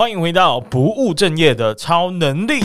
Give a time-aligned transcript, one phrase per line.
[0.00, 2.60] 欢迎回到不务正业的超能力。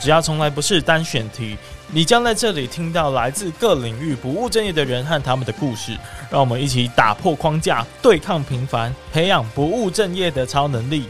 [0.00, 1.56] 只要从来不是单选题，
[1.88, 5.98] 你将在这里听到来自各领域不务正业的人和他们的故事。
[6.30, 11.06] 让我们一起打破框架，对抗平凡，培养不务正业的超能力。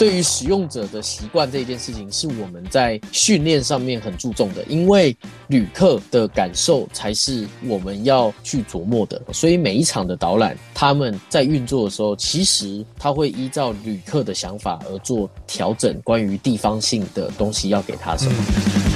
[0.00, 5.14] 对于使用者的习惯这件事情，是我们在训练上面很注重的，因为
[5.48, 9.20] 旅客的感受才是我们要去琢磨的。
[9.30, 18.89] 所以每一场的导览，他们在运作的时候，其实他会依照旅客的想法而做调整，关于地方性的东西要给他什么。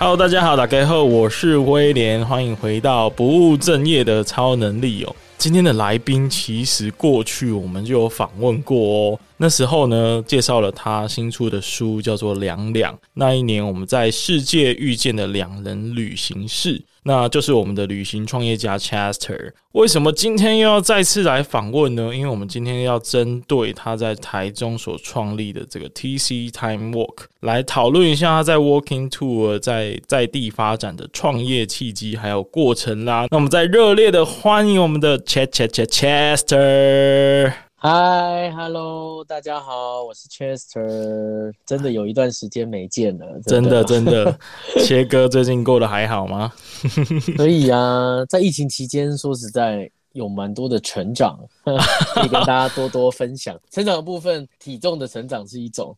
[0.00, 5.12] Hello，大家好，大家好，我是威廉，欢迎回到不务正业的超能力哦。
[5.36, 9.18] 今天的来宾其实过去我们就有访问过哦。
[9.40, 12.92] 那时候呢，介绍了他新出的书，叫做《两两》。
[13.14, 19.52] 那一年，我们在世界遇见的两人旅行室，那就是我们的旅行创业家 Chester。
[19.72, 22.12] 为什么今天又要再次来访问呢？
[22.12, 33.28] 因为我们今天要针对他在台中所创立的这个 TC Time Walk 来讨论一下他在 Walking Tour 在在地发展的创业契机还有过程啦。
[33.30, 37.67] 那我们再热烈的欢迎我们的 Che Che Che Chester。
[37.80, 44.36] 嗨，Hello，大家好，我是 Chester，真的有一段时间没见了，真的真的，
[44.84, 46.52] 切哥最近过得还好吗？
[47.38, 49.88] 可以啊，在疫情期间，说实在。
[50.18, 53.58] 有蛮多的成长， 可以跟大家多多分享。
[53.70, 55.96] 成长的部分，体重的成长是一种，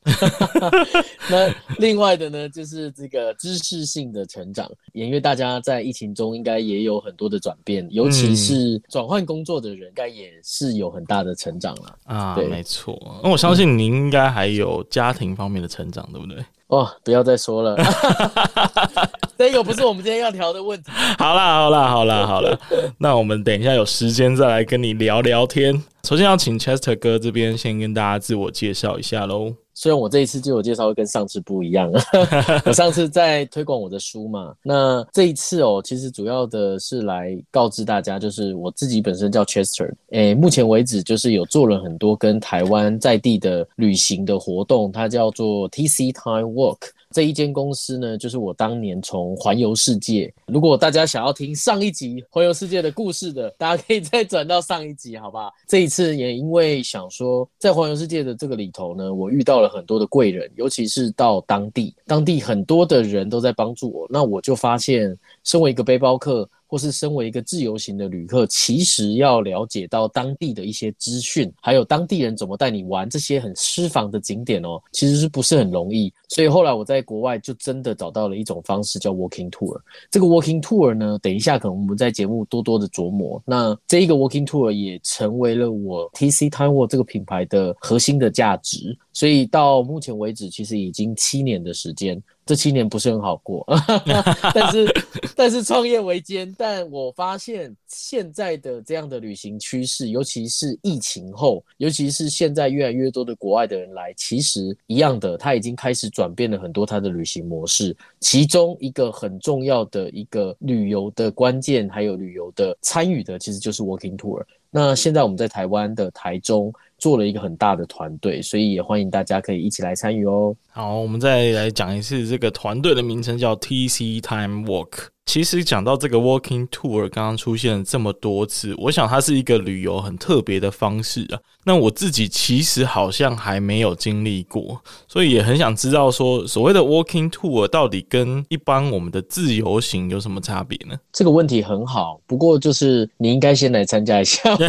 [1.30, 4.70] 那另外的呢，就是这个知识性的成长。
[4.92, 12.34] 也因为大家在疫情中应该也有很多的转变，尤其是转换工作的人，应该也是有很大的成长了啊。
[12.34, 13.20] 对，没错。
[13.22, 16.44] 那我相信您应该还有家庭方面的成长，对不对？
[16.66, 17.76] 哦，不要再说了，
[19.40, 20.90] 这个不是我们今天要聊的问题。
[21.18, 22.58] 好啦，好啦，好啦，好啦，
[23.00, 25.82] 那我们等一下有时间再来跟你聊聊天。
[26.04, 29.50] 首先要请 Chester 哥这边先跟大家自我介绍一下喽。
[29.72, 31.90] 虽然我这一次自我介绍会跟上次不一样，
[32.66, 46.90] 我上次在推广我的书嘛，那这一次哦，其实主要的是来告知大家，就是我自己本身叫 Chester，诶，目前为止就是有做了很多跟台湾在地的旅行的活动，它叫做 TC Time Walk。
[47.12, 50.32] 这一间公司呢，就是我当年从环游世界。
[50.46, 55.50] 如果大家想要听上一集环游世界的故事的，大家可以再转到上一集，好吧？
[55.66, 66.48] 这一次也因为想说，在环游世界的这个里头呢，我遇到了很多的贵人，尤其是到当地，当地很多的人都在帮助我，那我就发现，身为一个背包客。
[66.70, 76.12] 或是身为一个自由行的旅客，其实要了解到当地的一些资讯，还有当地人怎么带你玩这些很私房的景点哦，其实是不是很容易？
[76.28, 79.80] 所以后来我在国外就真的找到了一种方式，叫 Walking Tour。
[80.12, 83.42] 这个 Walking Tour 呢，等一下可能我们在节目多多的琢磨。
[83.44, 88.96] 那这一个 Walking Tour 也成为了我 TC Time World 这个品牌的核心的价值。
[89.12, 92.22] 所以到目前为止，其实已经七年的时间。
[92.50, 93.64] 这七年不是很好过，
[94.52, 95.04] 但是
[95.36, 96.52] 但是创业维艰。
[96.58, 107.96] 但我发现现在的这样的旅行趋势，尤其是疫情后，尤其是现在越来越多的国外的人来，其实一样的，他已经开始转变了很多他的旅行模式。
[108.18, 114.42] 其中一个很重要的一个旅游的关键，还有旅游的参与的，其实就是 Walking Tour。
[114.72, 120.54] 那现在我们在台湾的台中做了一个很大的团队，所以也欢迎大家可以一起来参与哦。
[120.70, 125.08] 好，我们再来讲一次这个团队的名称叫 TC Time Work。
[125.26, 131.38] 其实讲到这个 Walking Tour，刚刚出现了这么多次，我想它是一个旅游很特别的方式啊。
[131.64, 140.98] 那我自己其实好像还没有经历过，所以也很想知道说，所谓的 Walking Tour 到底跟一般我们的自由行有什么差别呢？
[141.12, 144.52] 这个问题很好，不过就是你应该先来参加一下。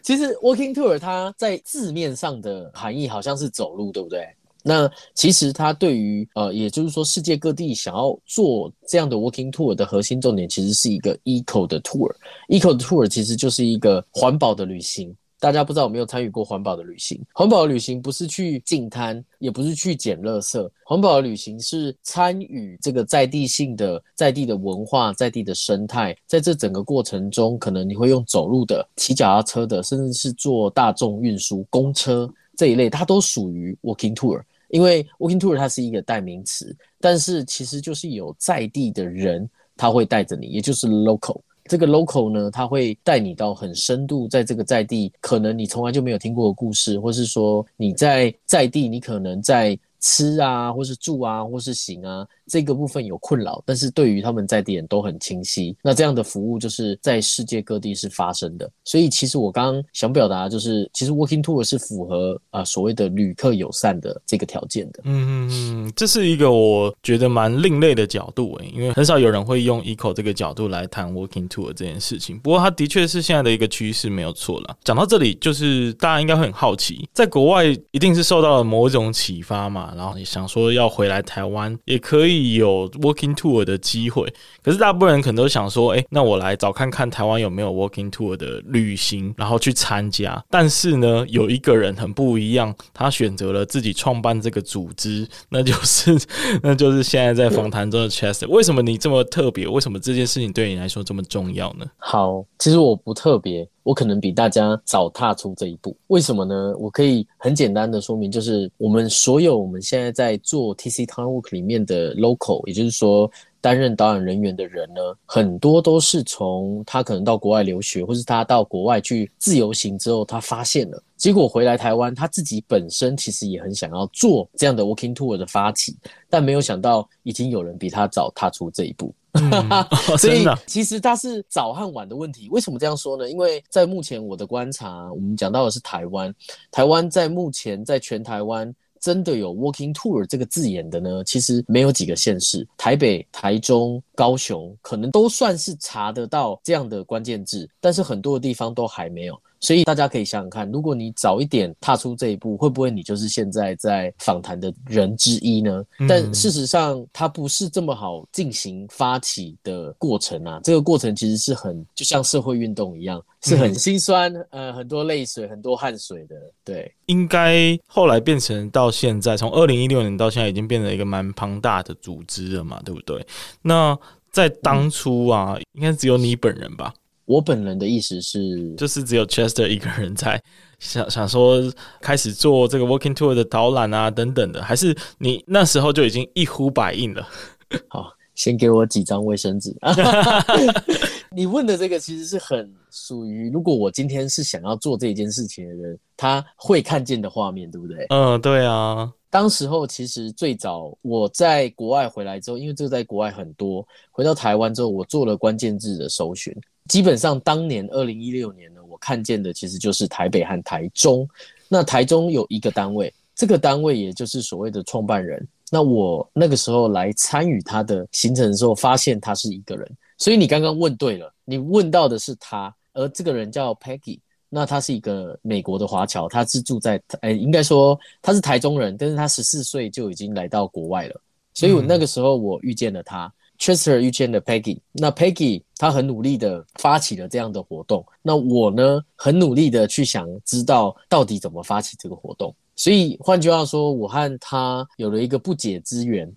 [0.00, 4.28] 其实 Walking Tour 它在字面上的含义好像是走路，对不对？
[4.66, 12.10] 那其实它对于呃，也就是说，世界各地想要做这样的 walking tour 的核心重点，其实是一个 eco 的 tour。
[12.48, 15.14] eco 的 tour 其实就是一个环保的旅行。
[15.38, 17.20] 大家不知道有没有参与过环保的旅行？
[17.34, 20.70] 环保的旅行不是去净滩，也不是去捡垃圾。
[20.86, 26.16] 环保的旅行是参与这个在地性的、在地的文化、在地的生态。
[26.26, 34.40] 在这整个过程中，可能你会用走路的、骑脚踏车的，甚至是坐大众运输、公车这一类，它都属于 walking tour。
[34.74, 41.40] 因为 walking tour 它是一个代名词，但是其实就是有在地的人，他会带着你，也就是 local。
[41.66, 55.74] 这个 local 呢，他会带你到很深度，在这个在地，可能你从来就没有听过的故事，或是说你在在地，你可能在吃啊，或是住啊，或是行啊，这个部分有困扰，但是对于他们在地人都很清晰。
[55.82, 58.70] 那这样的服务就是在世界各地是发生的。
[58.84, 65.00] 所以其实我刚刚想表达就是，其实 Walking Tour 是符合啊、所谓的旅客友善的这个条件的。
[65.04, 72.38] 嗯嗯嗯，这是一个我觉得蛮另类的角度诶、因为很少有人会用 Eco 这个角度来谈 Walking Tour 这件事情。
[72.40, 74.76] 不过它的确是现在的一个趋势，没有错啦。
[74.84, 84.32] 讲到这里，就是大家应该会很好奇，在国外一定是受到了某种启发嘛，然后你想说要回来台湾也可以有 Walking Tour 的机会。
[84.62, 90.42] 可是大部分人可能都想说，哎，那我来找看看台湾有没有 Walking Tour 的旅行，然后去参加。
[90.50, 96.18] 但是呢，有一个人很不一样，他选择了自己创办这个组织，那就是
[96.62, 98.48] 那就是现在在访谈中的 Chester。
[98.48, 99.66] 为什么你这么特别？
[99.68, 101.86] 为什么这件事情对你来说这么重要呢？
[101.98, 103.68] 好，其实我不特别。
[103.84, 106.74] 我可能比大家早踏出这一步，为什么呢？
[106.78, 125.94] 我可以很简单的说明，就是我们所有我们现在在做 TC Townwalk 里面的 local，也就是说担任导演人员的人呢，很多都是从他可能到国外留学，或是他到国外去自由行之后，他发现了，结果回来台湾，他自己本身其实也很想要做这样的 Walking Tour 的发起，
[126.30, 129.14] 但没有想到已经有人比他早踏出这一步。
[129.34, 129.60] 嗯、
[130.18, 132.48] 所以其实它是早和晚的问题。
[132.50, 133.28] 为什么这样说呢？
[133.28, 136.34] 因为在目前我的观察，我们讲到的是台湾。
[136.70, 142.66] 台湾在目前在全台湾真的有 Walking Tour 这个字眼的呢，其实没有几个县市。
[142.76, 149.38] 台北、台中、高雄可能都算是查得到这样的关键字，但是很多的地方都还没有。
[149.64, 155.82] 所以大家可以想想看，如果你早一点踏出这一步，会不会你就是现在在访谈的人之一呢？
[155.98, 160.60] 嗯、但事实上，它不是这么好进行发起的过程啊。
[160.62, 166.36] 这个过程其实是很就像社会运动一样，是很心酸，嗯、呃，很多泪水，很多汗水的。
[166.62, 173.26] 对，应该后来变成到现在，从二零一六年到现在，已经变成一个蛮庞大的组织了嘛，对不对？
[173.62, 173.98] 那
[174.30, 176.92] 在当初啊，嗯、应该只有你本人吧？
[177.26, 180.42] 我本人的意思是，就是只有 Chester 一个人在
[180.78, 181.62] 想想说
[182.00, 187.26] 开始做这个 Walking Tour 的导览啊等等的，还是你那时候就已经一呼百应了？
[187.88, 189.74] 好，先给我几张卫生纸。
[191.34, 198.06] 你问的这个其实是很属于，如果我今天是想要做这件事情的人，他会看见的画面，对不对？
[198.10, 199.12] 嗯，对啊。
[199.30, 206.54] 当时候其实最早我在国外回来之后，因为这个在国外很多，回到台湾之后，我做了关键字的搜寻。
[206.88, 211.26] 基本上，当年二零一六年呢，我看见的其实就是台北和台中。
[211.66, 215.46] 那台中有一个单位，这个单位也就是所谓的创办人。
[215.70, 219.90] 那我那个时候来参与他的行程的时候，发现他是一个人。
[220.18, 224.18] 所以你刚刚问对了，你问到的是他，而这个人叫 Peggy。
[224.50, 231.20] 那他是一个美国的华侨，他是住在，呃，应该说他是台中人，但是他十四岁就已经来到国外了。
[231.54, 233.24] 所以我那个时候我遇见了他。
[233.24, 246.32] 嗯 Chester 遇见了 Peggy，那 Peggy 他很努力的发起了这样的活动，那我呢很努力的去想知道到底怎么发起这个活动，所以换句话说，我和他有了一个不解之缘。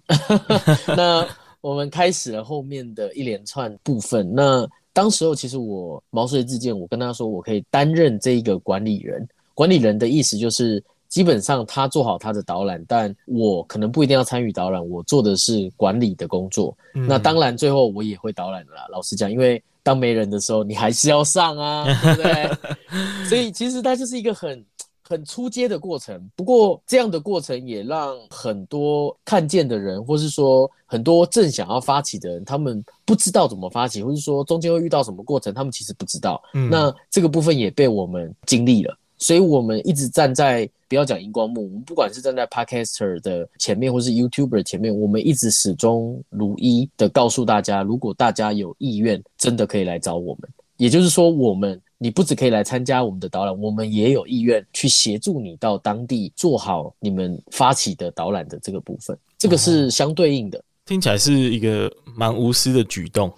[0.98, 1.28] 那
[1.62, 4.34] 我们开始了后面的一连串部分。
[4.34, 9.28] 那当时候其实我毛遂自荐，我跟他说我可以担任这一个管理人。
[9.54, 10.84] 管理人的意思就是。
[11.10, 16.78] 基本上他做好他的导览，但我可能不一定要参与导览，我做的是管理的工作。
[16.94, 18.86] 嗯、那当然最后我也会导览的啦。
[18.92, 23.26] 老实讲，因为当没人的时候，你还是要上啊， 对不对？
[23.30, 24.66] 所以其实它就是一个很
[25.02, 26.30] 很出阶的过程。
[26.36, 36.42] 不过这样的过程也让很多看见的人，或是说很多正想要发起的人，他们不知道怎么发起，或是说中间会遇到什么过程，他们其实不知道。
[36.54, 38.98] 嗯、那这个部分也被我们经历了。
[39.18, 50.50] 所以，我们一直站在不要讲荧光幕，我们不管是站在 Podcaster 的前面，或是 YouTuber 前面，我们一直始终如一的告诉大家，如果大家有意愿，真的可以来找我们。
[50.78, 59.18] 也就是说，我们你不只可以来参加我们的导览，我们也有意愿去协助你到当地做好你们发起的导览的这个部分。
[59.40, 63.34] 这个是相对应的，听起来是一个蛮无私的举动。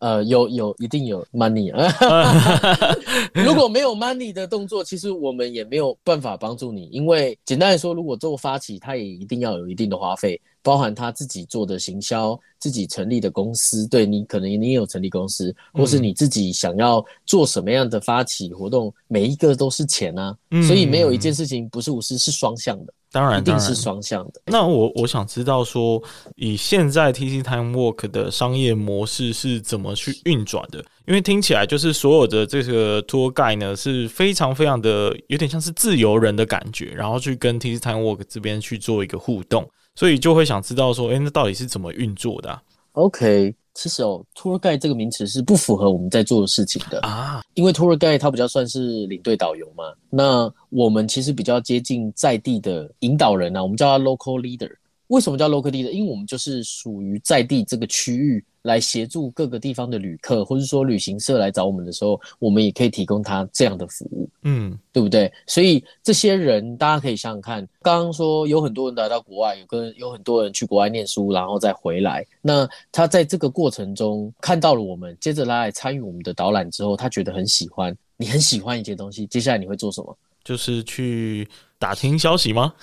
[0.00, 2.96] 呃，有有一定有 money 啊，
[3.34, 6.88] 如果没有 money 的动作，其实我们也没有办法帮助你。
[6.92, 13.86] 因为简单来说，如果做发起，他也一定要有一定的花费，包含他自己做的行销，自己成立的公司。
[13.88, 20.36] 对，你可能你也有成立公司，或是你自己想要做什么样的发起活动，每一个都是钱啊。
[20.66, 22.92] 所以没有一件事情不是无私，是双向的。
[23.10, 24.42] 当然，一定是双向的。
[24.46, 26.02] 那我我想知道说，
[26.36, 30.84] 以现在 TC Time Work 的商业模式是怎么去运转的？
[31.06, 42.62] 因为听起来就是所有的这个 Tour Guide 呢是非常非常的有点像是自由人的感觉，然后去跟 TC Time Work 这边去做一个互动，所以就会想知道说，诶，那到底是怎么运作的啊
[42.92, 43.54] ？OK。
[43.80, 54.68] 其实哦，tour guide 这个名词是不符合我们在做的事情的啊，因为 tour guide 它比较算是领队导游嘛，那我们其实比较接近在地的引导人啊，我们叫他 local leader。
[55.06, 55.90] 为什么叫 local leader？
[55.90, 58.44] 因为我们就是属于在地这个区域。
[58.68, 65.32] 来协助各个地方的旅客，或者说旅行社来找我们的时候，我们也可以提供他这样的服务，嗯，对不对？
[65.46, 72.24] 所以这些人大家可以想想看，刚刚说有很多人来到国外，有跟有很多人去国外念书，然后再回来。
[72.42, 77.96] 那他在这个过程中看到了我们，接着他来参与我们的导览之后，他觉得很喜欢。
[78.20, 80.16] 你很喜欢一些东西，接下来你会做什么？
[80.48, 81.46] 就是去。
[81.80, 82.74] 打听消息吗？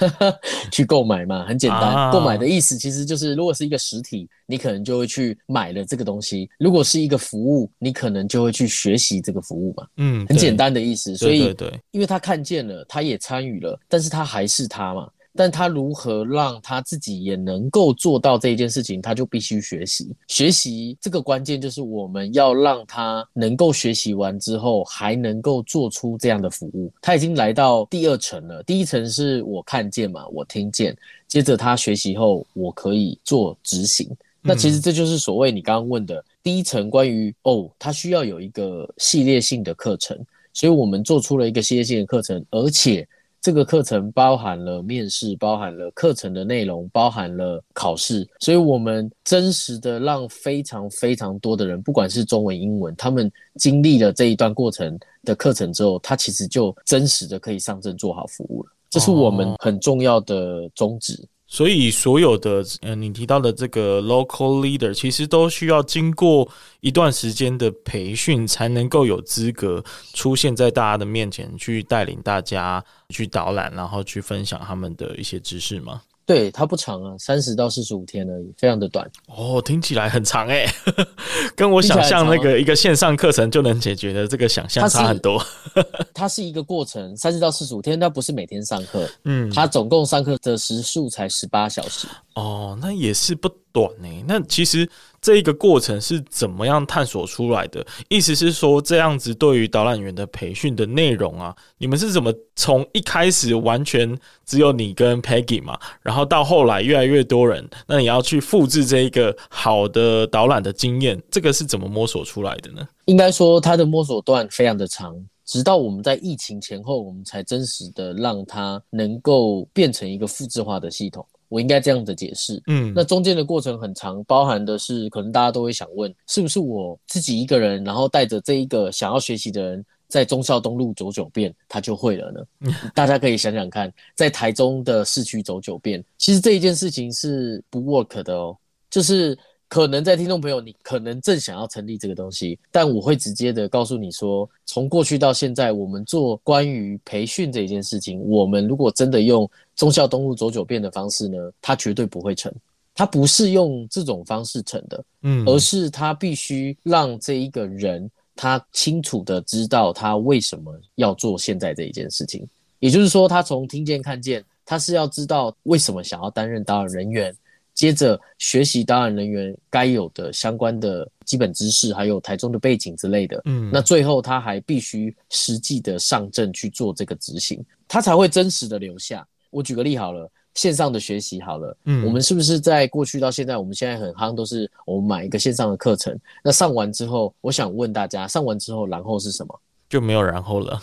[0.72, 2.10] 去购买嘛，很简单。
[2.10, 9.86] 购、啊、买的意思其实就是，如果是一个实体，你可能就会去买了这个东西；如果是一个服务，你可能就会去学习这个服务嘛。
[9.98, 11.14] 嗯，很简单的意思。
[11.18, 15.06] 所以，对对对，因为他看见了，他也参与了，但是他还是他嘛。
[15.36, 20.10] 但他如何让他自己也能够做到这一件事情，他就必须学习。
[20.26, 26.92] 学习这个关键就是我们要让他能够学习完之后，还能够做出这样的服务。
[27.00, 28.60] 他已经来到第二层了。
[28.64, 30.96] 第一层是我看见嘛，我听见。
[31.28, 34.10] 接着他学习后，我可以做执行。
[34.42, 40.18] 那其实这就是所谓你刚刚问的第一层，关于哦，他需要有一个系列性的课程，
[40.52, 43.06] 所以我们做出了一个系列性的课程，而且。
[43.40, 58.70] 这个课程包含了面试，包含了课程的内容，包含了考试，所以我们真实的让非常非常多的人，不管是中文、英文，他们经历了这一段过程的课程之后，他其实就真实的可以上阵做好服务了。
[58.90, 61.14] 这是我们很重要的宗旨。
[61.14, 69.82] 哦所以，所有的呃，你提到的这个 local leader，其实都需要经过一段时间的培训，才能够有资格
[70.14, 76.00] 出现在大家的面前，去带领大家去导览，然后去分享他们的一些知识吗？
[76.26, 79.10] 对，它不长啊，三十到四十五天而已，非常的短。
[79.26, 80.66] 哦，听起来很长哎，
[81.56, 85.44] 跟我想象那个一个线上课程就能解决的这个想象差很多。
[85.74, 89.08] 它是，它是一个过程，三十到四十五天，它不是每天上课。
[89.24, 92.06] 嗯，它总共上课的时数才十八小时。
[92.34, 94.08] 哦，那也是不短呢。
[94.26, 94.88] 那其实。
[95.20, 97.86] 这一个过程是怎么样探索出来的？
[98.08, 112.86] 意思是说，这样子对于导览员的培训的内容啊，你们是怎么从一开始完全只有你跟 Peggy 嘛，然后到后来越来越多人，那你要去复制这一个好的导览的经验，这个是怎么摸索出来的呢？
[113.04, 121.26] 应该说，它的摸索段非常的长，直到我们在疫情前后，我们才真实的让它能够变成一个复制化的系统。
[121.50, 132.40] 我应该这样的解释，嗯，那中间的过程很长，包含的是可能大家都会想问，是不是我自己一个人，然后带着这一个想要学习的人，在忠孝东路走九遍，他就会了呢？
[132.60, 138.56] 嗯，大家可以想想看，在台中的市区走九遍，其实这一件事情是不 work 的哦，
[138.88, 139.36] 就是。
[139.70, 152.52] 可能在听众朋友，你可能正想要成立这个东西，但我会直接的告诉你说，从过去到现在，我们做关于培训这一件事情，我们如果真的用忠孝东路走九遍的方式呢，它绝对不会成。
[152.96, 162.44] 它不是用这种方式成的，嗯，而是他必须让这一个人他清楚的知道他为什么要做现在这一件事情，
[162.80, 167.32] 也就是说，他从听见看见，他是要知道为什么想要担任导览人员。
[167.80, 173.40] 接着学习导览人员该有的相关的基本知识，还有台中的背景之类的。
[173.46, 179.26] 嗯，那最后他还必须实际的上阵去做这个执行，他才会真实的留下。
[179.48, 189.58] 我举个例好了，线上的学习好了，嗯，我们是不是在过去到现在，我们现在很夯，都是我们买一个线上的课程，那上完之后，我想问大家，上完之后然后是什么？
[189.88, 190.78] 就没有然后了，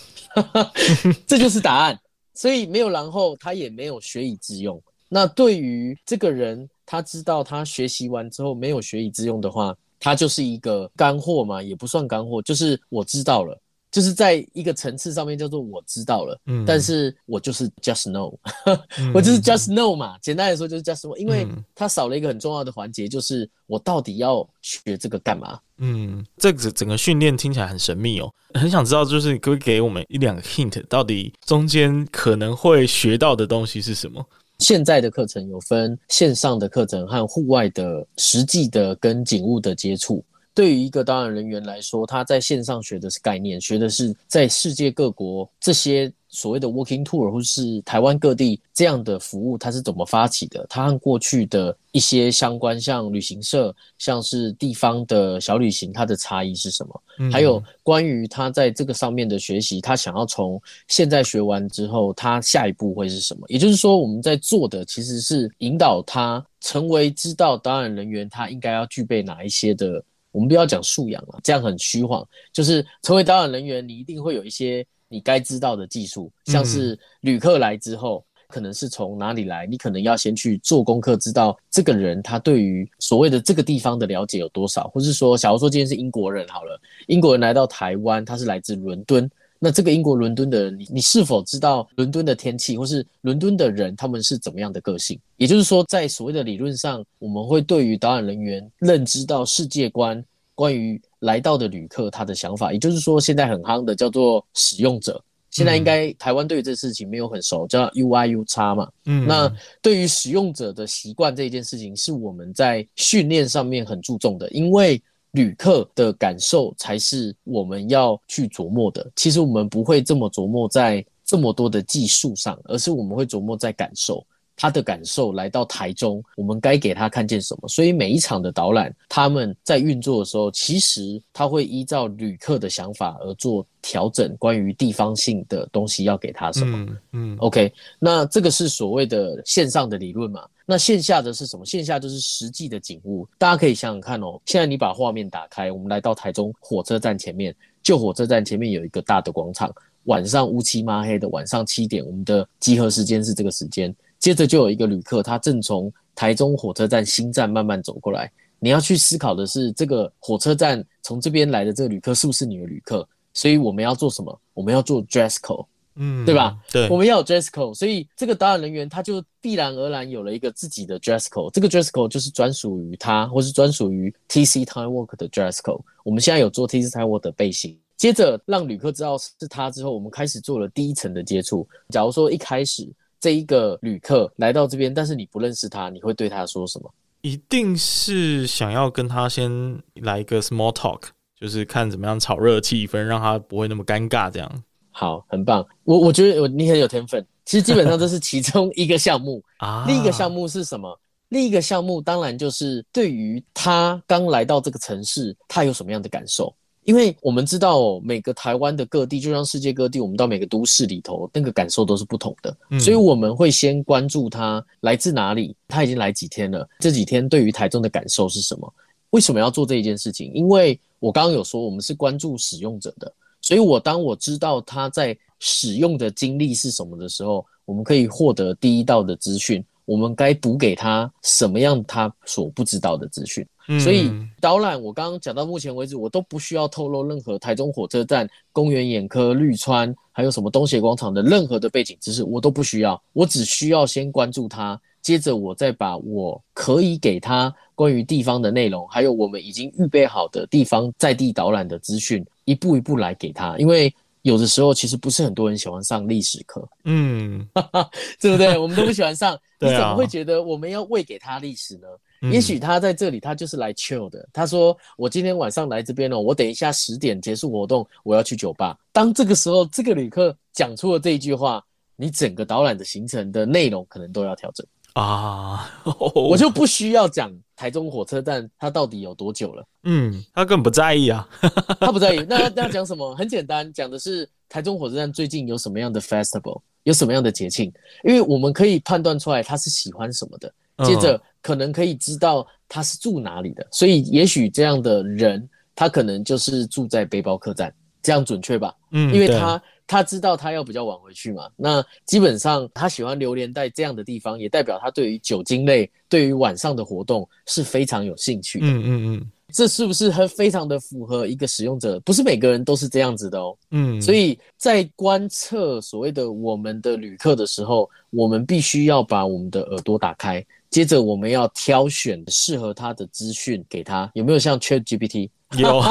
[1.27, 1.99] 这就是答案。
[2.33, 4.81] 所以没有然后，他也没有学以致用。
[5.07, 6.67] 那对于这个人。
[6.87, 13.59] 他知道他学习完之后没有学以致用的话，他就是一个干货嘛，也不算干货，就是我知道了，
[13.91, 18.33] 就是在一个层次上面叫做我知道了，嗯，但是我就是 just know，
[19.13, 25.59] 我就是 just know 嘛，嗯，简单来说就是 just know，因为他少了一个很重要的环节，就是我到底要学这个干嘛？
[25.79, 34.25] 嗯，这个整个训练听起来很神秘哦，很想知道就是可不可以给我们一两个 hint，到底中间可能会学到的东西是什么？
[34.59, 40.23] 现在的课程有分线上的课程和户外的实际的跟景物的接触。
[40.53, 50.65] 对于一个导览人员来说，他在线上学的是概念，学的是在世界各国这些所谓的 Walking Tour 或是台湾各地这样的服务，它是怎么发起的？
[50.69, 57.01] 它和过去的一些相关，像旅行社，像是地方的小旅行，它的差异是什么？
[57.19, 63.45] 嗯、还有关于他在这个上面的学习，他想要从现在学完之后，他下一步会是什么？
[63.47, 70.03] 也就是说，我们在做的其实是引导他成为知道导演人员，他应该要具备哪一些的。
[70.33, 72.23] 我们不要讲素养了，这样很虚晃。
[72.53, 89.29] 就是成为导演人员，你一定会有一些你该知道的技术，像是旅客来之后，可能是从哪里来，你可能要先去做功课，知道这个人他对于所谓的这个地方的了解有多少，或是说，假如说今天是英国人好了，英国人来到台湾，他是来自伦敦。
[89.59, 95.19] 那这个英国伦敦的人，你你是否知道伦敦的天气，或是伦敦的人他们是怎么样的个性？
[95.37, 100.23] 也就是说，在所谓的理论上，我们会对于导演人员认知到世界观，
[100.57, 102.73] 关于来到的旅客他的想法。
[102.73, 105.23] 也就是说，现在很夯的叫做使用者。
[105.51, 108.89] 现在应该台湾对于这事情没有很熟，叫 UI/UX 嘛。
[109.05, 109.49] 嗯，那
[109.81, 115.01] 对于使用者的习惯这一件事情，是我们在训练上面很注重的，因为。
[115.33, 119.05] 旅客的感受才是我们要去琢磨的。
[119.15, 124.25] 其实我们不会这么琢磨在这么多的技术上，而是我们会琢磨在感受。
[124.57, 127.67] 他的感受来到台中，我们该给他看见什么？
[127.69, 134.35] 所以每一场的导览，他们在运作的时候，其实他会依照旅客的想法而做调整。
[134.37, 136.77] 关于地方性的东西，要给他什么？
[136.77, 140.43] 嗯，嗯，OK，那这个是所谓的线上的理论嘛？
[140.65, 141.63] 那线下的是什么？
[141.63, 143.27] 线下就是实际的景物。
[143.37, 149.71] 大家可以想想看哦，现在你把画面打开，我们来到台中火车站前面，旧火车站前面有一个大的广场，
[150.05, 153.95] 晚上乌漆嘛黑的，晚上七点，我们的集合时间是这个时间。
[154.27, 158.29] 接着就有一个旅客，他正从台中火车站新站慢慢走过来。
[158.59, 163.07] 你要去思考的是，这个火车站从这边来的这个旅客是不是你的旅客？
[163.33, 164.37] 所以我们要做什么？
[164.53, 165.65] 我们要做 dress code，
[165.95, 166.57] 嗯，对吧？
[166.69, 167.73] 对，我们要有 dress code。
[167.73, 171.49] 所以这个导览人员他就必然而然有了一个自己的 dress code。
[171.51, 175.79] 这个 dress code 就是专属于他，或是专属于 TC Time Work 的 dress code。
[176.03, 181.65] 我们现在有做 TC Time Work 的背心，接着让旅客知道是他之后，我们开始做了第一层的接触。
[181.91, 182.91] 假如说一开始。
[183.19, 186.93] 这一个旅客来到这边，但是你不认识他，你会对他说什么？
[187.21, 189.51] 一定是想要跟他先
[189.95, 191.01] 来一个 small talk，
[191.39, 194.29] 就是看怎么样炒热气氛，让他不会那么尴尬。
[194.29, 195.65] 这样好，很棒。
[195.83, 197.25] 我我觉得我你很有天分。
[197.43, 199.85] 其实基本上这是其中一个项目 啊。
[199.87, 200.99] 另一个项目是什么？
[201.29, 206.53] 另一个项目当然就是对于他刚来到这个城市，他有什么样的感受？
[206.87, 212.55] 因为我们知道哦，每个台湾的各地，就像世界各地，我们到每个都市里头，那个感受都是不同的。
[212.69, 218.73] 嗯，所以我们会先关注他来自哪里，他已经来几天了，这几天对于台中的感受是什么？
[219.09, 220.31] 为什么要做这一件事情？
[220.33, 229.61] 因为我刚刚有说，我们是关注使用者的，所以我当我知道他在使用的经历是什么的时候，我们可以获得第一道的资讯。
[229.87, 233.47] 我们该补给他什么样他所不知道的资讯？
[233.69, 243.01] 嗯，所以导览我刚刚讲到目前为止，我都不需要透露任何台中火车站、公园眼科、绿川，还有什么东协广场的任何的背景知识，我都不需要。
[243.13, 253.93] 我只需要先关注他，接着我再把我可以给他关于地方的内容，还有我们已经预备好的地方在地导览的资讯，一步一步来给他，因为。
[254.27, 257.47] 有的时候其实不是很多人喜欢上历史课，嗯，
[258.19, 258.57] 对不对？
[258.57, 261.87] 我们都不喜欢上， 你怎么会觉得我们要喂给他历史呢？
[262.19, 264.27] 啊、也许他在这里，他就是来 chill 的。
[264.33, 271.63] 他说：“我今天晚上来这边哦，我等一下十点结束活动，我要去酒吧。”当这个时候，这个旅客讲出了这一句话，
[271.95, 275.71] 你整个导览的行程的内容可能都要调整啊！
[276.13, 279.67] 我就不需要讲台中火车站它到底有多久了。
[279.83, 281.27] 嗯，他根本不在意啊，
[281.81, 282.25] 他不在意。
[282.29, 283.13] 那那讲什么？
[283.15, 287.73] 很简单，讲的是台中火车站最近有什么样的 festival，有什么样的节庆，
[288.05, 290.53] 因为我们可以判断出来他是喜欢什么的。
[290.85, 297.73] 接着可能可以知道他是住哪里的，所以也许这样的人，他可能就是住在背包客栈，
[298.07, 298.73] 这样准确吧？
[298.91, 301.49] 嗯，因为他他知道他要比较晚回去嘛。
[301.57, 308.65] 那基本上他喜欢榴莲在这样的地方，也代表他对于酒精类、对于晚上的活动是非常有兴趣的。
[308.65, 309.31] 嗯嗯嗯。
[309.53, 311.99] 这是不是很非常的符合一个使用者？
[312.01, 313.57] 不是每个人都是这样子的哦。
[313.71, 324.09] 嗯，所以在观测所谓的我们的旅客的时候，我们必须要把我们的耳朵打开，接着我们要挑选适合他的资讯给他。
[324.13, 325.29] 有没有像 ChatGPT？
[325.57, 325.81] 有，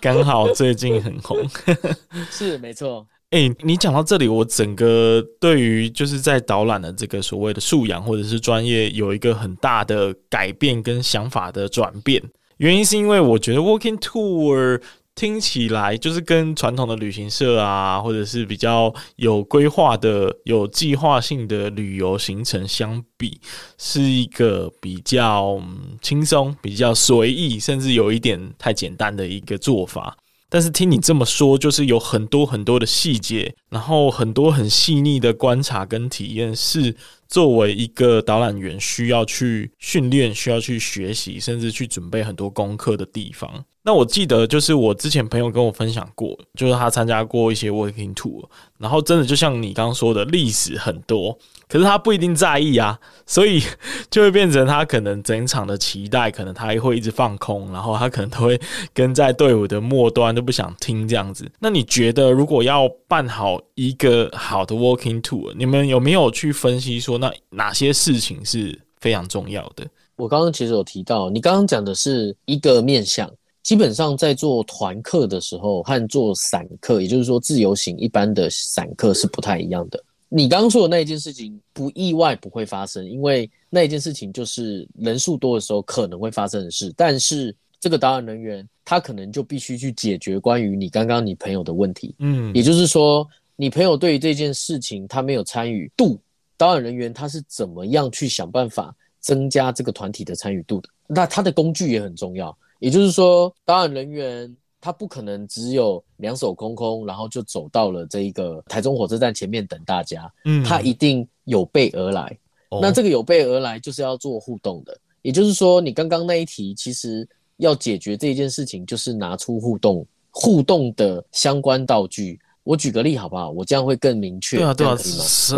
[0.00, 1.38] 刚好最近很红。
[2.30, 3.06] 是没错。
[3.30, 12.22] 哎、欸，你讲到这里，我整个对于就是在导览的这个所谓的素养或者是专业，有一个很大的改变跟想法的转变。
[12.56, 14.80] 原因是因为我觉得 Walking Tour
[15.18, 23.40] 听起来就是跟传统的旅行社啊，或者是比较有规划的、有计划性的旅游行程相比，
[23.76, 25.60] 是一个比较
[26.00, 30.16] 轻松、比较随意，甚至有一点太简单的一个做法。
[30.48, 36.94] 但是听你这么说，就是有很多很多的细节，然后很多很细腻的观察跟体验，是
[37.26, 43.64] 作为一个导览员需要去训练、需要去学习，甚至去准备很多功课的地方。
[43.88, 48.44] 那我记得，就是我之前朋友跟我分享过，就是他参加过一些 walking tour，
[48.76, 53.62] 然后真的就像你刚刚说的，历史很多，可是他不一定在意啊，所以
[54.10, 58.60] 就会变成他可能整场的期待，可能他也会一直放空，然后他可能都会
[58.92, 61.50] 跟在队伍的末端都不想听这样子。
[61.58, 69.86] 那你觉得，如果要办好一个好的 walking tour，你们有没有去分析说，那哪些事情是非常重要的？
[70.16, 73.26] 我刚刚其实有提到，你刚刚讲的是一个面向。
[73.62, 80.02] 基本上在做团课的时候和做散客，也就是说自由行一般的散客是不太一样的。
[80.30, 86.92] 你刚刚说的那一件事情，不意外不会发生，因为那一件事情就是人数多的时候可能会发生的事。
[86.96, 96.18] 但是这个导演人员他可能就必须去解决关于你刚刚你朋友的问题，嗯，也就是说你朋友对于这件事情他没有参与度，
[96.56, 100.88] 导演人员他是怎么样去想办法增加这个团体的参与度的？
[101.06, 102.56] 那他的工具也很重要。
[102.78, 110.32] 也就是说，导览人员他不可能只有两手空空，然后就走到了这一个台中火车站前面等大家。
[110.44, 112.38] 嗯，他一定有备而来。
[112.70, 112.78] 哦。
[112.80, 114.96] 那这个有备而来就是要做互动的。
[115.22, 122.38] 也就是说，你刚刚那一题其实要解决这件事情，就是拿出互动互动的相关道具。
[122.62, 123.50] 我举个例好不好？
[123.50, 124.58] 我这样会更明确。
[124.58, 124.96] 对啊，对啊，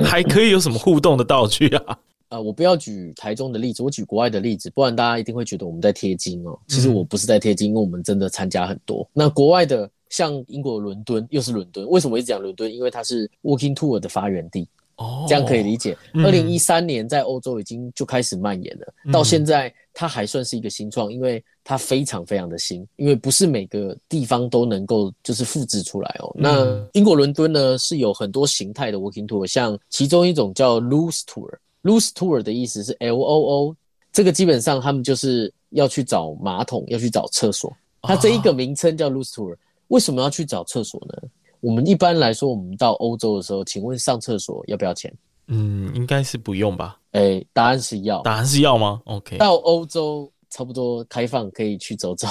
[0.03, 1.99] 还可以有什么互动的道具啊？
[2.31, 6.57] 呃，我不要举台中的例子，我举国外的例子，不然大家一定会觉得我们在贴金哦。
[6.69, 9.09] 其实我不是在贴金，因为我们真的参加很多。
[9.13, 12.73] 那国外的，像英国伦敦，又是伦敦，为什么我一直讲伦敦？
[12.73, 14.69] 因为它是 Walking Tour 的发源地。
[14.95, 15.97] 哦，这样可以理解。
[16.15, 26.31] 二零一三年在欧洲已经就开始蔓延了，到现在它还算是一个新创，因为它非常非常的新，因为不是每个地方都能够就是复制出来哦。
[26.39, 31.51] 那英国伦敦呢，是有很多形态的 Walking Tour，像其中一种叫 Loose Tour。
[31.83, 33.77] Loose tour 的意思是 L O O，
[34.13, 37.75] 这个基本上他们就是要去找马桶，要去找厕所。
[38.03, 39.57] 它这一个名称叫 Loose tour，
[39.89, 41.29] 为什么要去找厕所呢？
[41.61, 45.13] 我们一般来说，我们到欧洲的时候，请问上厕所要不要钱？
[45.49, 46.99] 嗯，应该是不用吧？
[47.13, 48.23] 哎、欸，答案是要。
[48.23, 49.37] 答案是要吗？OK。
[49.37, 52.29] 到欧洲差不多开放，可以去走走。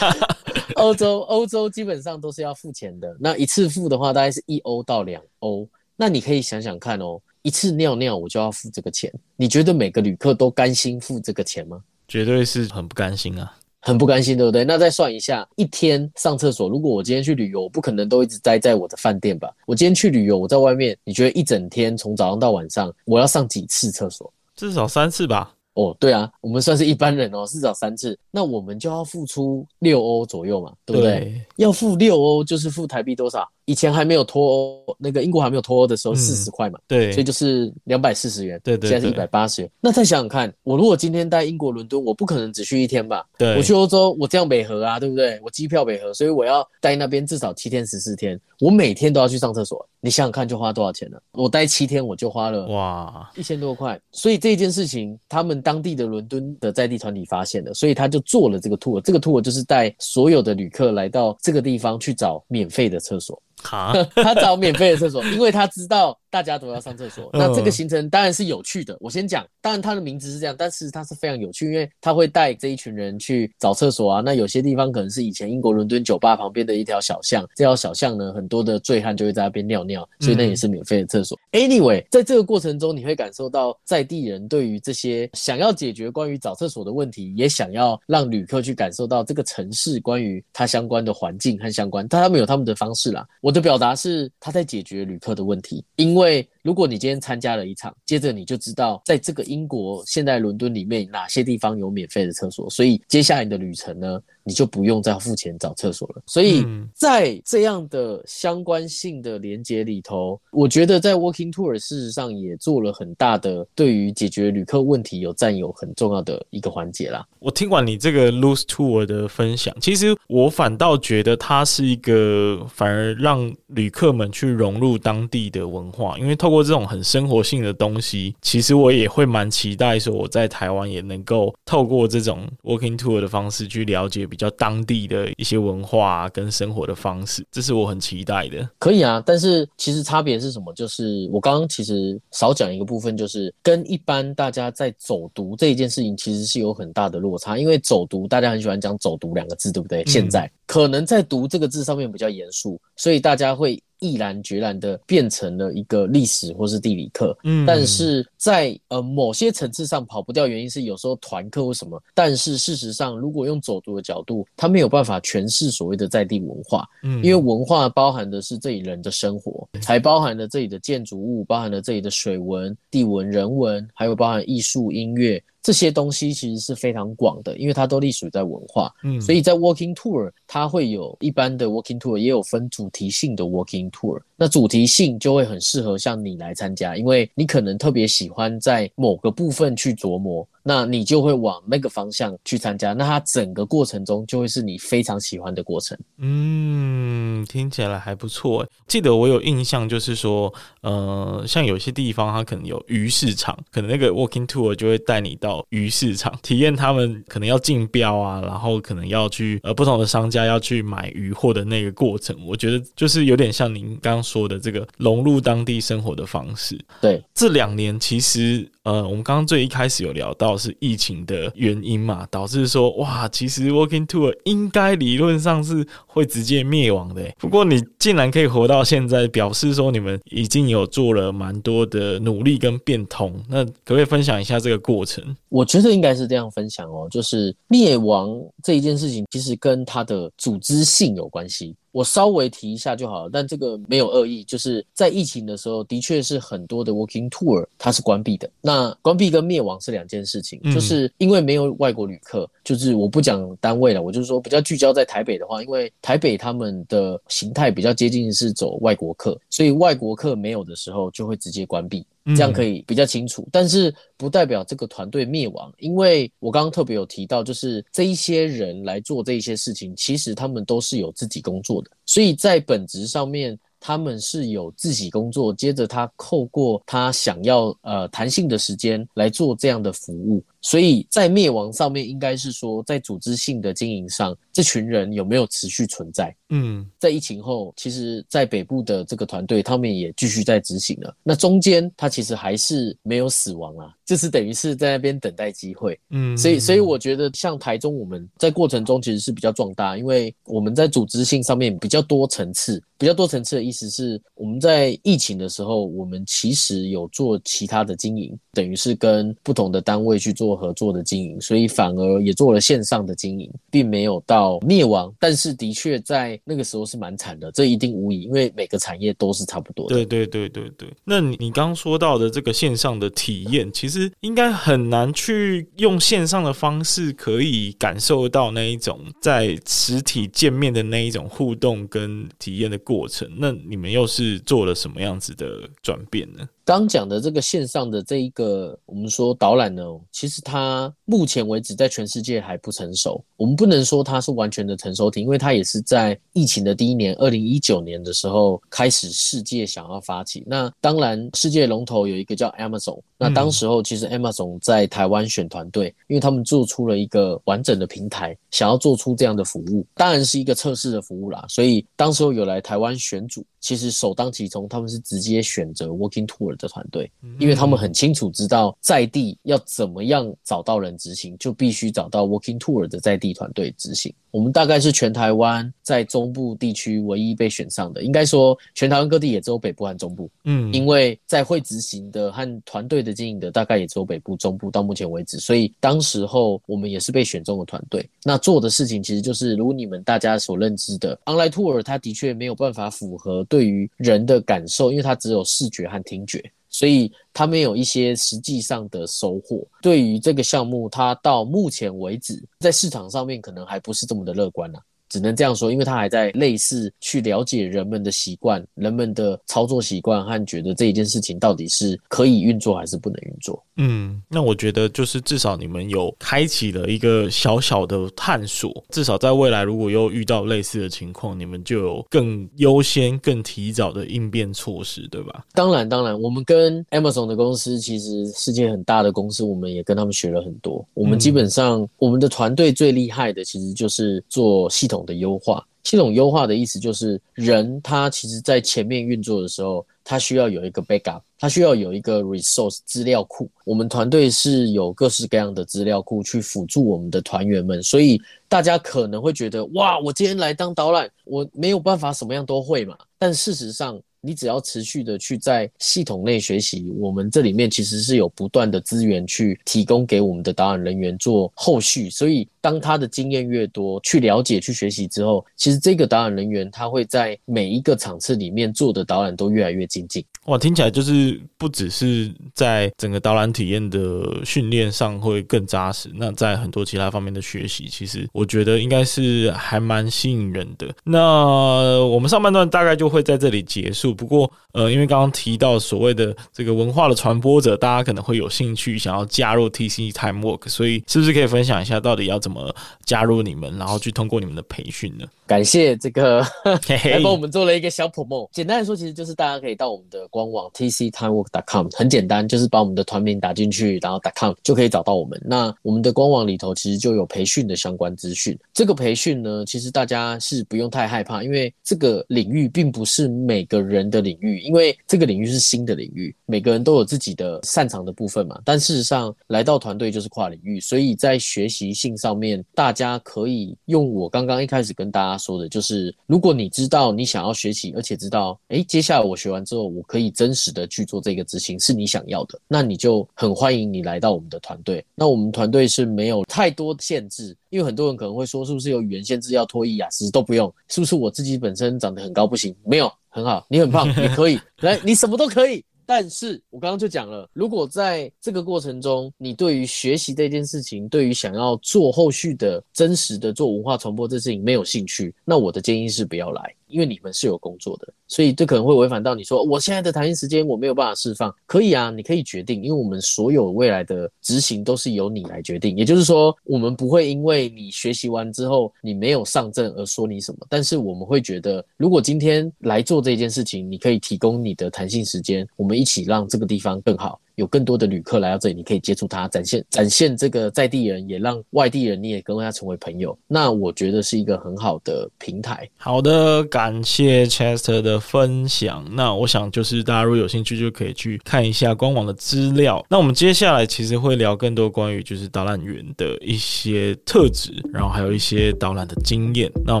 [0.76, 5.68] 欧洲欧洲基本上都是要付钱的，那一次付的话大概是一欧到两欧。
[5.96, 7.20] 那你可以想想看哦。
[7.46, 11.80] 一次尿尿我就要付这个钱，你觉得每个旅客都甘心付这个钱吗？
[12.08, 14.64] 绝对是很不甘心啊，很不甘心，对不对？
[14.64, 19.48] 那再算一下，一天上厕所，如果我今天去旅游，我不可能都一直待在我的饭店吧？
[19.64, 24.28] 我今天去旅游，我在外面，你觉得一整天从早上到晚上，我要上几次厕所？
[24.56, 25.54] 至少三次吧。
[25.74, 31.20] 哦，对啊，我们算是一般人哦，至少三次，那我们就要付出六欧左右嘛，对不对？
[31.20, 33.48] 对，要付六欧，就是付台币多少？
[33.66, 39.70] 以前还没有脱欧，那个英国还没有脱欧的时候，四十块嘛，对，所以就是两百四十元，对对，现在是一百八十元。
[39.80, 43.26] 那再想想看，我如果今天在英国伦敦，我不可能只去一天吧？
[43.36, 45.38] 对，我去欧洲，我这样北河啊，对不对？
[45.42, 49.84] 我机票北河，所以我要待那边至少七天十四天，我每天都要去上厕所。
[50.00, 51.18] 你想想看，就花多少钱呢？
[51.32, 54.00] 我待七天，我就花了哇一千多块。
[54.12, 59.00] 所以这件事情，他们当地的伦敦的在地团体发现了，所以他就做了这个 tour。
[59.00, 63.42] 这个 tour 就是带所有的旅客来到这个地方去找免费的厕所。
[63.62, 67.30] 哈， 他找免费的厕所，因为他知道大家都要上厕所。
[67.32, 68.96] 那这个行程当然是有趣的。
[69.00, 74.20] 我先讲，当然它的名字是这样，但是它是非常有趣，因为它会带这一群人去找厕所啊。
[74.20, 81.38] 那有些地方可能是以前英国伦敦酒吧旁边的一条小巷，这条小巷呢，很多的醉汉就会在那边尿尿，所以那也是免费的厕所。
[81.52, 93.26] Anyway，在这个过程中，你会感受到在地人对于这些想要解决关于找厕所的问题，也想要让旅客去感受到这个城市关于它相关的环境和相关，但他们有他们的方式啦。
[93.40, 106.22] 我的表达是他在解决旅客的问题，因为如果你今天参加了一场，接着你就知道在这个英国现在伦敦里面哪些地方有免费的厕所，所以接下来你的旅程呢，你就不用再付钱找厕所了。
[106.26, 117.24] 所以在这样的相关性的连接里头，我觉得在 Walking Tour 事实上也做了很大的对于解决旅客问题有占有很重要的一个环节啦。
[117.38, 138.66] 我听完你这个 Loose Tour 的分享，其实我反倒觉得它是一个反而让旅客们去融入当地的文化，因为透过过这种很生活性的东西，其实我也会蛮期待说我在台湾也能够透过这种 walking tour 的方式去了解比较当地的一些文化跟生活的方式，这是我很期待的。
[138.78, 140.72] 可以啊，但是其实差别是什么？
[140.72, 150.02] 就是我刚刚其实少讲一个部分，就是跟一般大家在走读这一件事情其实是有很大的落差，因为走读大家很喜欢讲走读两个字，对不对？
[150.04, 153.78] 嗯、现在可能在读这个字上面比较严肃，所以大家会。
[153.98, 175.42] 毅然决然的变成了一个历史或是地理课，嗯，但是在呃某些层次上跑不掉，原因是有时候团课或什么，但是事实上，如果用走读的角度，它没有办法诠释所谓的在地文化，嗯，因为文化包含的是这里人的生活，还包含了这里的建筑物，包含了这里的水文、地文、人文，还有包含艺术、音乐。
[175.66, 184.16] 这些东西其实是非常广的，因为它都隶属在文化，嗯，所以在 walking tour 它会有一般的 walking tour，也有分主题性的 walking tour。
[184.36, 190.46] 那主题性就会很适合像你来参加，因为你可能特别喜欢在某个部分去琢磨。
[190.68, 195.96] 那你就会往那个方向去参加，那它整个过程中就会是你非常喜欢的过程。
[196.18, 198.66] 嗯，听起来还不错。
[198.88, 212.36] 记得我有印象，就是说，呃，像有些地方它可能有鱼市场，可能那个 walking tour 就会带你到鱼市场，体验他们可能要竞标啊，然后可能要去呃不同的商家要去买鱼货的那个过程。
[212.44, 216.78] 我觉得就是有点像您刚刚说的这个融入当地生活的方式。
[217.00, 218.68] 对，这两年其实。
[218.86, 227.20] 呃，我们刚刚最一开始有聊到是疫情的原因嘛，导致说哇，其实 walking tour 应该理论上是会直接灭亡的。
[227.36, 233.34] 不过你竟然可以活到现在，表示说你们已经有做了蛮多的努力跟变通。
[233.48, 235.36] 那可不可以分享一下这个过程？
[235.48, 241.74] 我觉得应该是这样分享哦，就是灭亡这一件事情，其实跟它的组织性有关系。
[241.90, 244.44] 我稍微提一下就好了，但这个没有恶意。
[244.44, 248.46] 就是在疫情的时候，的确是很多的 walking tour 它是关闭的。
[248.60, 252.48] 那关闭跟灭亡是两件事情，就是因为没有外国旅客。
[252.64, 262.04] 就是我不讲单位了，我就是说比较聚焦在台北的话，因为台北他们的形态比较接近是走外国客，所以外国客没有的时候就会直接关闭。
[262.34, 273.56] 这样可以比较清楚，嗯、但是不代表这个团队灭亡，因为我刚刚特别有提到，就是这一些人来做这一些事情，其实他们都是有自己工作的，所以在本质上面
[273.86, 280.42] 他们是有自己工作，接着他扣过他想要呃弹性的时间来做这样的服务。
[280.66, 286.34] 所以在灭亡上面，应该是说在组织性的经营上，这群人有没有持续存在？
[286.48, 291.14] 嗯，在疫情后，其实，在北部的这个团队，他们也继续在执行了。
[291.22, 295.96] 那中间，他其实还是没有死亡啊，就是等于是在那边等待机会。
[296.10, 302.82] 嗯，所以，所以我觉得像台中，我们在过程中其实是比较壮大，因为我们在组织性上面比较多层次。
[302.98, 310.55] 比较多层次的意思是，我们在疫情的时候，我们其实有做其他的经营，等于是跟不同的单位去做。
[310.56, 319.88] 合作的经营，所以反而也做了线上的经营，并没有到灭亡，但是的确在那个时候是蛮惨的，这一定无疑，因为每个产业都是差不多。
[319.88, 320.88] 对对对对对。
[321.04, 333.30] 那你你刚刚说到的这个线上的体验，其实应该很难去用线上的方式可以感受到那一种在实体见面的那一种互动跟体验的过程。
[333.38, 336.48] 那你们又是做了什么样子的转变呢？
[336.66, 343.24] 刚讲的这个线上的这一个，我们说导览呢，其实它目前为止在全世界还不成熟。
[343.36, 350.42] 我们不能说它是完全的成熟体，因为它也是在疫情的第一年，二零一九年的时候开始世界想要发起。
[350.44, 353.00] 那当然，世界龙头有一个叫 Amazon。
[353.16, 361.44] 那当时候其实 Amazon 在台湾选团队，因为他们做出了一个完整的平台，想要做出这样的服务，当然是一个测试的服务啦。
[361.48, 363.46] 所以当时候有来台湾选组。
[363.66, 374.14] 其实首当其冲，他们是直接选择 Working tour 的团队，因为他们很清楚知道在地要怎么样找到人执行，就必须找到 Working tour 的在地团队执行。
[374.30, 380.30] 我们大概是全台湾在中部地区唯一被选上的，应该说全台湾各地也只有北部和中部。
[380.44, 388.08] 嗯，因为在会执行的和团队的经营的大概也只有北部、中部到目前为止，所以当时候我们也是被选中的团队。
[388.22, 393.55] 那做的事情其实就是如你们大家所认知的 online tour，它的确没有办法符合对。
[393.56, 399.66] 对于人的感受，因为它只有视觉和听觉，所以它没有一些实际上的收获。
[399.80, 413.64] 对于这个项目，它到目前为止在市场上面可能还不是这么的乐观啊，只能这样说，因为它还在类似去了解人们的习惯、人们的操作习惯和觉得这一件事情到底是可以运作还是不能运作。
[413.76, 425.44] 嗯，那我觉得就是至少你们有开启了一个小小的探索，至少在未来如果又遇到类似的情况，你们就有更优先、更提早的应变措施，对吧？
[425.52, 430.82] 当然，当然，我们跟 Amazon 的公司其实世界很大的公司，我们也跟他们学了很多。
[430.94, 435.62] 我们基本上，嗯、我们的团队最厉害的其实就是做系统的优化。
[435.86, 443.48] 系统优化的意思就是，人他其实在前面运作的时候，他需要有一个 backup，他需要有一个 resource 资料库。
[443.64, 452.98] 我们团队是有各式各样的资料库去辅助我们的团员们，所以大家可能会觉得，哇，我今天来当导览，我没有办法什么样都会嘛。
[453.16, 462.48] 但事实上，你只要持续的去在系统内学习，我们这里面其实是有不断的资源去提供给我们的导览人员做后续，所以。
[462.66, 470.24] 当他的经验越多，去了解、去学习之后，其实这个导览人员他会在每一个场次里面做的导览都越来越精进。
[470.46, 480.92] 哇，听起来就是不只是在整个导览体验的训练上会更扎实，那在很多其他方面的学习，其实我觉得应该是还蛮吸引人的。
[481.04, 484.12] 那我们上半段大概就会在这里结束。
[484.12, 492.55] 不过，呃，因为刚刚提到所谓的这个文化的传播者，大家可能会有兴趣想要加入 TC Time Work，所以是不是可以分享一下到底要怎么？
[492.56, 495.26] 呃，加入你们，然后去通过你们的培训呢？
[495.46, 496.40] 感谢这个
[497.04, 498.48] 来帮我们做了一个小 promo。
[498.52, 505.40] 简单来说，其实就是大家可以到我们的官网 tctimework.com，很简单，就是把我们的团名打进去，然后 .com 就可以找到我们。
[505.44, 508.58] 那我们的官网里头其实就有培训的相关资讯。
[508.72, 518.60] 这个培训呢，其实大家是不用太害怕，因为这个领域并不是每个人的领域，因为这个领域是新的领域，每个人都有自己的擅长的部分嘛。
[518.64, 522.45] 但事实上，来到团队就是跨领域，所以在学习性上面。
[522.74, 535.02] 大家可以用我刚刚一开始跟大家说的，就是如果你知道你想要学习，而且知道，诶，接下来我学完之后，我可以真实的去做这个执行，是你想要的，那你就很欢迎你来到我们的团队。
[535.14, 540.72] 那我们团队是没有太多限制，因为很多人可能会说，是不是有语言限制，要脱衣雅思都不用？
[540.88, 542.74] 是不是我自己本身长得很高不行？
[542.84, 545.84] 没有，很好，你很胖也 可以，来，你什么都可以。
[546.06, 556.74] 但是我刚刚就讲了，如果在这个过程中，你对于学习这件事情，对于想要做后续的真实的做文化传播这事情没有兴趣，那我的建议是不要来。
[556.88, 561.54] 因为你们是有工作的，所以这可能会违反到你说我现在的弹性时间我没有办法释放。
[561.66, 565.96] 可以啊，你可以决定，因为我们所有未来的执行都是由你来决定。
[565.96, 577.40] 也就是说，我们不会因为你学习完之后你没有上阵而说你什么，但是我们会觉得，如果今天来做这件事情，你可以提供你的弹性时间，我们一起让这个地方更好。
[577.56, 583.36] 有更多的旅客来到这里，你可以接触他，展现展现这个在地人，也让外地人你也跟他成为朋友。
[583.46, 585.88] 那我觉得是一个很好的平台。
[585.96, 589.04] 好的，感谢 Chester 的分享。
[589.12, 593.04] 那我想就是大家如果有兴趣，就可以去看一下官网的资料。
[593.08, 599.72] 那我们接下来其实会聊更多关于就是导览员的一些特质，然后还有一些导览的经验。
[599.84, 600.00] 那我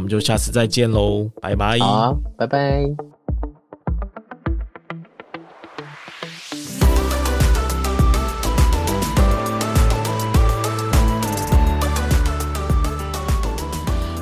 [0.00, 1.78] 们就下次再见喽，拜拜。
[1.78, 3.15] 好啊，拜拜。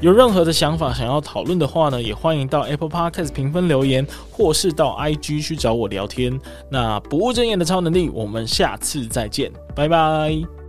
[0.00, 6.40] 有任何的想法想要讨论的话呢，也欢迎到 Apple Podcast 评分留言，或是到 IG 去找我聊天。
[6.70, 10.59] 那不务正业的超能力，我们下次再见，拜拜。